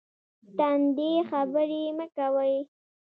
[0.57, 2.55] تندې خبرې مه کوئ